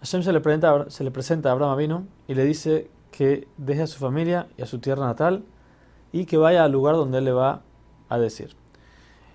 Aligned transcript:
Hashem 0.00 0.22
se 0.22 0.32
le, 0.32 0.40
presenta, 0.40 0.88
se 0.88 1.04
le 1.04 1.10
presenta 1.10 1.50
a 1.50 1.52
Abraham 1.52 1.72
Avinu 1.72 2.06
y 2.26 2.34
le 2.34 2.46
dice 2.46 2.90
que 3.10 3.46
deje 3.58 3.82
a 3.82 3.86
su 3.86 3.98
familia 3.98 4.48
y 4.56 4.62
a 4.62 4.66
su 4.66 4.78
tierra 4.78 5.04
natal 5.04 5.44
y 6.12 6.24
que 6.24 6.38
vaya 6.38 6.64
al 6.64 6.72
lugar 6.72 6.94
donde 6.94 7.18
él 7.18 7.26
le 7.26 7.32
va 7.32 7.60
a 8.08 8.18
decir. 8.18 8.56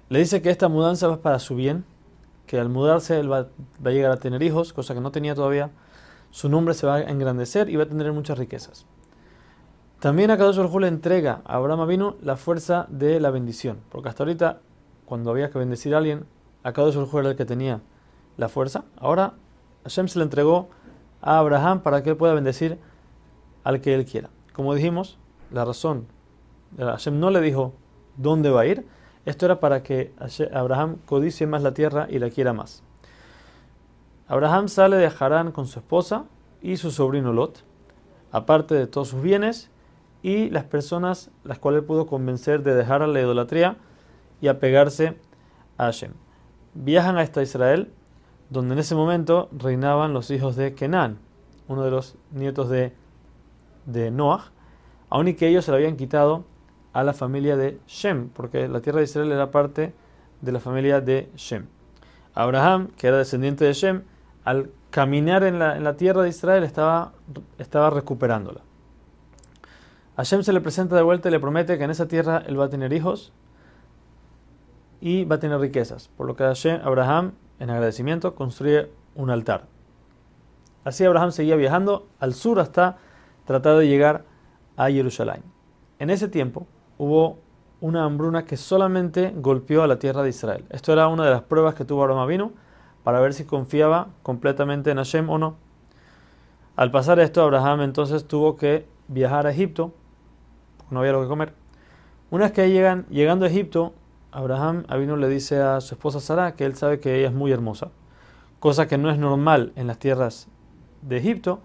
Le 0.09 0.17
dice 0.17 0.41
que 0.41 0.49
esta 0.49 0.67
mudanza 0.67 1.09
va 1.09 1.21
para 1.21 1.37
su 1.37 1.53
bien, 1.53 1.85
que 2.47 2.59
al 2.59 2.69
mudarse 2.69 3.19
él 3.19 3.31
va, 3.31 3.49
a 3.83 3.89
llegar 3.91 4.11
a 4.11 4.17
tener 4.17 4.41
hijos, 4.41 4.73
cosa 4.73 4.95
que 4.95 4.99
no 4.99 5.11
tenía 5.11 5.35
todavía. 5.35 5.69
Su 6.31 6.49
nombre 6.49 6.73
se 6.73 6.87
va 6.87 6.95
a 6.95 7.01
engrandecer 7.03 7.69
y 7.69 7.75
va 7.75 7.83
a 7.83 7.87
tener 7.87 8.11
muchas 8.13 8.39
riquezas. 8.39 8.87
También 9.99 10.31
a 10.31 10.39
Kadosh 10.39 10.57
le 10.57 10.87
entrega 10.87 11.43
a 11.45 11.57
Abraham 11.57 11.81
Avinu 11.81 12.15
la 12.23 12.35
fuerza 12.35 12.87
de 12.89 13.19
la 13.19 13.29
bendición, 13.29 13.77
porque 13.91 14.09
hasta 14.09 14.23
ahorita, 14.23 14.59
cuando 15.05 15.29
había 15.29 15.51
que 15.51 15.59
bendecir 15.59 15.93
a 15.93 15.99
alguien, 15.99 16.25
a 16.63 16.73
Kadosh 16.73 16.97
era 17.13 17.29
el 17.29 17.35
que 17.35 17.45
tenía 17.45 17.81
la 18.37 18.49
fuerza. 18.49 18.85
Ahora 18.97 19.33
Hashem 19.83 20.07
se 20.07 20.19
le 20.19 20.23
entregó 20.23 20.69
a 21.21 21.37
Abraham 21.37 21.81
para 21.81 22.03
que 22.03 22.11
él 22.11 22.17
pueda 22.17 22.33
bendecir 22.33 22.79
al 23.63 23.81
que 23.81 23.93
él 23.93 24.05
quiera. 24.05 24.29
Como 24.53 24.73
dijimos, 24.73 25.17
la 25.51 25.65
razón, 25.65 26.07
Hashem 26.77 27.19
no 27.19 27.29
le 27.29 27.41
dijo 27.41 27.73
dónde 28.17 28.49
va 28.49 28.61
a 28.61 28.65
ir, 28.65 28.85
esto 29.25 29.45
era 29.45 29.59
para 29.59 29.83
que 29.83 30.13
Abraham 30.53 30.97
codicie 31.05 31.45
más 31.45 31.61
la 31.61 31.73
tierra 31.73 32.07
y 32.09 32.19
la 32.19 32.29
quiera 32.29 32.53
más. 32.53 32.83
Abraham 34.27 34.67
sale 34.67 34.97
de 34.97 35.11
Harán 35.19 35.51
con 35.51 35.67
su 35.67 35.79
esposa 35.79 36.25
y 36.61 36.77
su 36.77 36.91
sobrino 36.91 37.33
Lot, 37.33 37.63
aparte 38.31 38.75
de 38.75 38.87
todos 38.87 39.09
sus 39.09 39.21
bienes 39.21 39.69
y 40.23 40.49
las 40.49 40.63
personas 40.63 41.31
las 41.43 41.59
cuales 41.59 41.83
pudo 41.83 42.07
convencer 42.07 42.63
de 42.63 42.73
dejar 42.73 43.07
la 43.07 43.19
idolatría 43.19 43.77
y 44.39 44.47
apegarse 44.47 45.17
a 45.77 45.85
Hashem. 45.85 46.13
Viajan 46.73 47.17
hasta 47.17 47.41
Israel 47.41 47.91
donde 48.51 48.73
en 48.73 48.79
ese 48.79 48.95
momento 48.95 49.47
reinaban 49.57 50.13
los 50.13 50.29
hijos 50.29 50.57
de 50.57 50.75
Kenan, 50.75 51.17
uno 51.69 51.83
de 51.83 51.89
los 51.89 52.17
nietos 52.31 52.69
de, 52.69 52.93
de 53.85 54.11
Noah, 54.11 54.51
aun 55.09 55.29
y 55.29 55.35
que 55.35 55.47
ellos 55.47 55.63
se 55.63 55.71
lo 55.71 55.77
habían 55.77 55.95
quitado 55.95 56.43
a 56.91 57.03
la 57.03 57.13
familia 57.13 57.55
de 57.55 57.79
Shem, 57.87 58.27
porque 58.27 58.67
la 58.67 58.81
tierra 58.81 58.99
de 58.99 59.05
Israel 59.05 59.31
era 59.31 59.51
parte 59.51 59.93
de 60.41 60.51
la 60.51 60.59
familia 60.59 60.99
de 60.99 61.31
Shem. 61.37 61.67
Abraham, 62.33 62.89
que 62.97 63.07
era 63.07 63.17
descendiente 63.17 63.63
de 63.63 63.71
Shem, 63.71 64.03
al 64.43 64.69
caminar 64.89 65.45
en 65.45 65.57
la, 65.57 65.95
tierra 65.95 66.21
de 66.23 66.29
Israel 66.29 66.65
estaba, 66.65 67.13
estaba 67.57 67.89
recuperándola. 67.89 68.59
A 70.17 70.23
Shem 70.23 70.43
se 70.43 70.51
le 70.51 70.59
presenta 70.59 70.97
de 70.97 71.03
vuelta 71.03 71.29
y 71.29 71.31
le 71.31 71.39
promete 71.39 71.77
que 71.77 71.85
en 71.85 71.91
esa 71.91 72.09
tierra 72.09 72.43
él 72.45 72.59
va 72.59 72.65
a 72.65 72.69
tener 72.69 72.91
hijos 72.91 73.31
y 74.99 75.23
va 75.23 75.37
a 75.37 75.39
tener 75.39 75.57
riquezas, 75.57 76.09
por 76.17 76.27
lo 76.27 76.35
que 76.35 76.43
Abraham 76.43 77.31
en 77.61 77.69
agradecimiento, 77.69 78.33
construye 78.33 78.89
un 79.15 79.29
altar. 79.29 79.65
Así 80.83 81.05
Abraham 81.05 81.31
seguía 81.31 81.55
viajando 81.55 82.07
al 82.19 82.33
sur 82.33 82.59
hasta 82.59 82.97
tratar 83.45 83.77
de 83.77 83.87
llegar 83.87 84.25
a 84.77 84.89
Jerusalén. 84.89 85.43
En 85.99 86.09
ese 86.09 86.27
tiempo 86.27 86.65
hubo 86.97 87.37
una 87.79 88.03
hambruna 88.03 88.45
que 88.45 88.57
solamente 88.57 89.31
golpeó 89.35 89.83
a 89.83 89.87
la 89.87 89.99
tierra 89.99 90.23
de 90.23 90.29
Israel. 90.29 90.65
Esto 90.71 90.91
era 90.91 91.07
una 91.07 91.23
de 91.23 91.29
las 91.29 91.43
pruebas 91.43 91.75
que 91.75 91.85
tuvo 91.85 92.01
Abraham 92.01 92.27
vino 92.27 92.51
para 93.03 93.19
ver 93.19 93.35
si 93.35 93.45
confiaba 93.45 94.07
completamente 94.23 94.89
en 94.89 94.97
Hashem 94.97 95.29
o 95.29 95.37
no. 95.37 95.55
Al 96.75 96.89
pasar 96.89 97.19
esto, 97.19 97.43
Abraham 97.43 97.81
entonces 97.81 98.27
tuvo 98.27 98.57
que 98.57 98.87
viajar 99.07 99.45
a 99.45 99.51
Egipto, 99.51 99.93
no 100.89 101.01
había 101.01 101.11
lo 101.11 101.21
que 101.21 101.27
comer. 101.27 101.53
Una 102.31 102.45
vez 102.45 102.53
que 102.53 102.71
llegan, 102.71 103.05
llegando 103.09 103.45
a 103.45 103.49
Egipto, 103.49 103.93
Abraham 104.31 104.85
le 104.89 105.27
dice 105.27 105.59
a 105.61 105.81
su 105.81 105.95
esposa 105.95 106.21
Sara 106.21 106.55
que 106.55 106.65
él 106.65 106.75
sabe 106.75 106.99
que 106.99 107.17
ella 107.17 107.27
es 107.27 107.33
muy 107.33 107.51
hermosa, 107.51 107.89
cosa 108.59 108.87
que 108.87 108.97
no 108.97 109.11
es 109.11 109.17
normal 109.17 109.73
en 109.75 109.87
las 109.87 109.99
tierras 109.99 110.47
de 111.01 111.17
Egipto, 111.17 111.59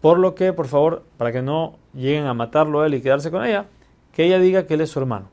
por 0.00 0.18
lo 0.18 0.34
que, 0.34 0.52
por 0.52 0.68
favor, 0.68 1.04
para 1.18 1.32
que 1.32 1.42
no 1.42 1.78
lleguen 1.92 2.26
a 2.26 2.34
matarlo 2.34 2.80
a 2.80 2.86
él 2.86 2.94
y 2.94 3.02
quedarse 3.02 3.30
con 3.30 3.44
ella, 3.44 3.66
que 4.12 4.24
ella 4.24 4.38
diga 4.38 4.66
que 4.66 4.74
él 4.74 4.80
es 4.80 4.90
su 4.90 5.00
hermano. 5.00 5.28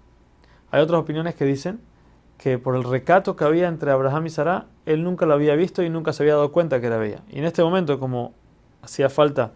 Hay 0.71 0.81
otras 0.81 0.99
opiniones 0.99 1.35
que 1.35 1.45
dicen 1.45 1.79
que 2.37 2.57
por 2.57 2.75
el 2.75 2.83
recato 2.83 3.35
que 3.35 3.45
había 3.45 3.67
entre 3.67 3.91
Abraham 3.91 4.25
y 4.25 4.29
Sara, 4.29 4.65
él 4.85 5.03
nunca 5.03 5.25
lo 5.25 5.33
había 5.33 5.55
visto 5.55 5.83
y 5.83 5.89
nunca 5.89 6.11
se 6.11 6.23
había 6.23 6.33
dado 6.33 6.51
cuenta 6.51 6.81
que 6.81 6.87
era 6.87 6.97
bella. 6.97 7.21
Y 7.29 7.39
en 7.39 7.45
este 7.45 7.63
momento, 7.63 7.99
como 7.99 8.33
hacía 8.81 9.09
falta 9.09 9.51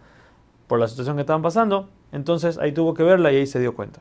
por 0.66 0.78
la 0.78 0.88
situación 0.88 1.16
que 1.16 1.22
estaban 1.22 1.42
pasando, 1.42 1.88
entonces 2.12 2.56
ahí 2.56 2.72
tuvo 2.72 2.94
que 2.94 3.02
verla 3.02 3.30
y 3.32 3.36
ahí 3.36 3.46
se 3.46 3.60
dio 3.60 3.74
cuenta. 3.74 4.00